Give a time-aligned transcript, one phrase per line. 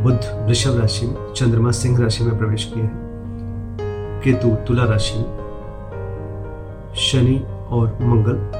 [0.00, 3.10] बुध वृषभ राशि में, चंद्रमा सिंह राशि में प्रवेश किए हैं।
[4.24, 5.40] केतु तुला राशि में,
[6.96, 8.52] शनि और मंगल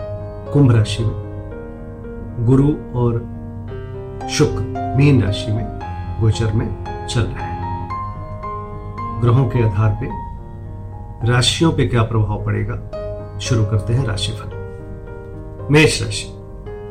[0.53, 1.13] कुंभ राशि में,
[2.47, 3.13] गुरु और
[4.31, 5.81] शुक्र मीन राशि में,
[6.21, 7.89] गोचर में चल रहे हैं।
[9.23, 10.31] ग्रहों के आधार पे
[11.27, 12.77] राशियों पे क्या प्रभाव पड़ेगा?
[13.41, 14.51] शुरू करते हैं राशिफल।
[15.71, 16.40] मेष राशि।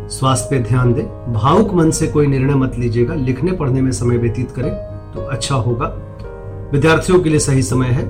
[0.10, 4.18] स्वास्थ्य पे ध्यान दें। भावुक मन से कोई निर्णय मत लीजिएगा। लिखने पढ़ने में समय
[4.18, 4.72] व्यतीत करें
[5.14, 5.86] तो अच्छा होगा।
[6.72, 8.08] विद्यार्थियों के लिए सही समय है।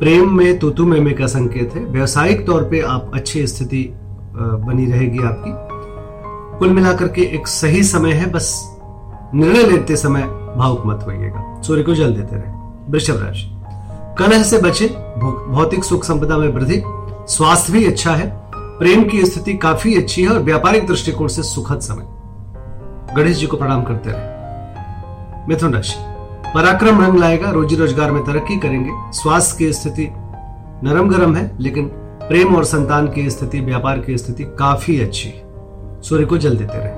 [0.00, 1.84] प्रेम में तुतु में, में का संकेत है?
[1.84, 3.88] व्यवसायिक तौर पे आप अच्छी स्थिति
[4.34, 5.52] बनी रहेगी आपकी।
[6.58, 8.52] कुल मिलाकर के एक सही समय है बस
[9.34, 10.22] निर्णय लेते समय
[10.56, 12.52] भावुक मत होइएगा। सूर्य को जल देते रहे।
[12.88, 13.50] वृषभ राशि।
[14.18, 14.88] कलह से बचे
[15.48, 16.82] भौतिक सुख संपदा में वृद्धि।
[17.28, 18.28] स्वास्थ्य भी अच्छा है।
[18.78, 23.56] प्रेम की स्थिति काफ़ी अच्छी है और व्यापारिक दृष्टिकोण से सुखद समय। गणेश जी को
[23.56, 25.96] प्रणाम करते रहे। मिथुन राशि,
[26.54, 30.08] पराक्रम रंग लाएगा, रोजी रोज़गार में तरक्की करेंगे। स्वास्थ्य की स्थिति
[30.84, 31.86] नरम गरम है, लेकिन
[32.22, 36.78] प्रेम और संतान की स्थिति, व्यापार की स्थिति काफ़ी अच्छी है। सूर्य को जल देते
[36.78, 36.92] रहे।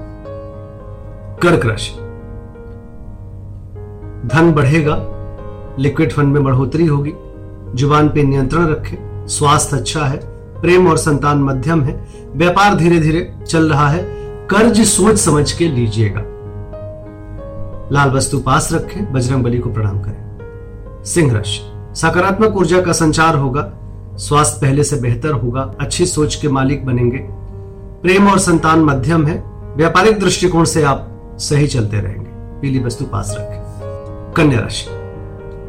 [1.42, 1.92] कर्क राशि,
[4.28, 4.96] धन बढ़ेगा,
[5.78, 7.12] लिक्विड फंड में बढ़ोतरी होगी।
[7.78, 13.34] ज़ुबान पे नियंत्रण रखें, स्वास्थ्य अच्छा है। प्रेम और संतान मध्यम है। व्यापार धीरे धीरे
[13.46, 14.02] चल रहा है।
[14.50, 16.20] कर्ज सोच समझ के लीजिएगा।
[17.92, 20.30] लाल वस्तु पास रखें, बजरंग बली को प्रणाम करें।
[21.04, 21.60] सिंह राशि।
[22.00, 23.72] सकारात्मक ऊर्जा का संचार होगा।
[24.16, 27.18] स्वास्थ्य पहले से बेहतर होगा। अच्छी सोच के मालिक बनेंगे।
[28.02, 29.44] प्रेम और संतान मध्यम है।
[29.76, 33.60] व्यापारिक दृष्टिकोण से आप सही चलते रहेंगे। पीली वस्तु पास रखें।
[34.36, 34.86] कन्या राशि।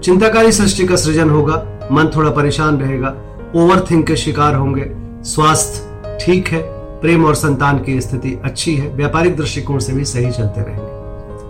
[0.04, 4.92] चिंताकारी सृष्टि का सृजन होगा। मन थोड़ा परेशान रहेगा। ओवर थिंक के शिकार होंगे।
[5.24, 6.62] स्वास्थ्य ठीक है,
[7.02, 11.02] प्रेम और संतान की स्थिति अच्छी है, व्यापारिक दृष्टिकोण से भी सही चलते रहेंगे।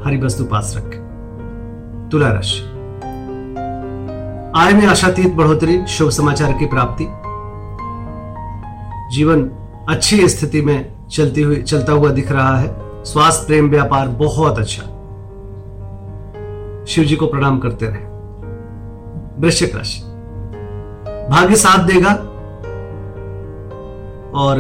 [0.06, 2.62] हरी वस्तु पास रखें। तुला राशि।
[4.56, 7.06] आय में आशातीत बढ़ोतरी, शुभ समाचार की प्राप्ति।
[9.16, 9.50] जीवन
[9.90, 12.76] अच्छी स्थिति में चलती हुई चलता हुआ दिख रहा है।
[13.06, 14.84] स्वास्थ्य, प्रेम, व्यापार बहुत अच्छा।
[16.88, 18.12] शिव जी को प्रणाम करते रहे।
[19.42, 20.11] वृश्चिक राशि।
[21.30, 22.10] भाग्य साथ देगा
[24.40, 24.58] और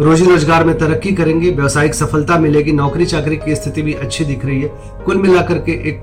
[0.00, 4.44] रोजी रोज़गार में तरक्की करेंगे, व्यवसायिक सफलता मिलेगी, नौकरी चाकरी की स्थिति भी अच्छी दिख
[4.44, 4.68] रही है।
[5.04, 6.02] कुल मिलाकर के एक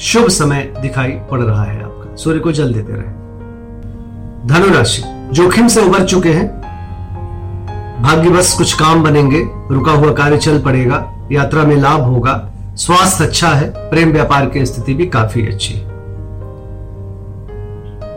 [0.00, 3.14] शुभ समय दिखाई पड़ रहा है आपका। सूर्य को जल देते रहे।
[4.46, 6.48] धनुराशि, जोखिम से उबर चुके हैं।
[8.02, 13.48] भाग्यवश कुछ काम बनेंगे, रुका हुआ कार्य चल पड़ेगा, यात्रा में लाभ होगा। स्वास्थ्य अच्छा
[13.48, 15.95] है, प्रेम व्यापार की स्थिति भी काफ़ी अच्छी है।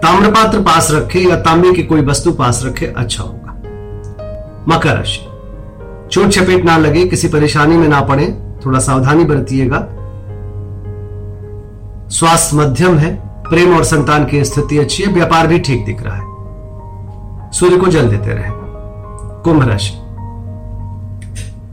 [0.03, 3.53] ताम्रपात्र पास रखे या तांबे की कोई वस्तु पास रखे अच्छा होगा।
[4.67, 5.25] मकर राशि
[6.11, 8.25] चोट चपेट ना लगे, किसी परेशानी में ना पड़े,
[8.65, 9.77] थोड़ा सावधानी बरतिएगा।
[12.09, 13.15] स्वास्थ्य मध्यम है,
[13.49, 17.87] प्रेम और संतान की स्थिति अच्छी है, व्यापार भी ठीक दिख रहा है। सूर्य को
[17.87, 18.51] जल देते रहे।
[19.43, 19.93] कुंभ राशि।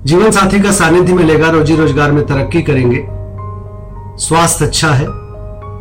[0.05, 3.07] जीवन साथी का सानिध्य मिलेगा, रोजी रोज़गार में तरक्की करेंगे।
[4.19, 5.07] स्वास्थ्य अच्छा है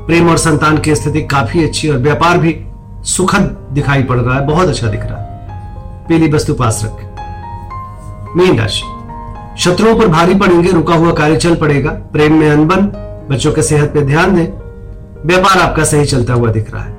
[0.05, 2.65] प्रेम और संतान की स्थिति काफ़ी अच्छी और व्यापार भी
[3.03, 5.25] सुखद दिखाई पड़ रहा है, बहुत अच्छा दिख रहा है।
[6.07, 7.15] पीली वस्तु पास रखें।
[8.37, 8.83] मीन राशि।
[9.57, 12.81] शत्रुओं पर भारी पड़ेंगे, रुका हुआ कार्य चल पड़ेगा। प्रेम में अनबन,
[13.29, 14.47] बच्चों के सेहत पे ध्यान दें।
[15.25, 16.95] व्यापार आपका सही चलता हुआ दिख रहा है।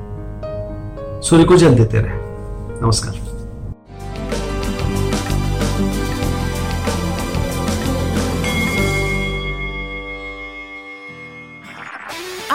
[1.20, 2.12] सूर्य को जल देते रहे।
[2.86, 3.25] नमस्कार।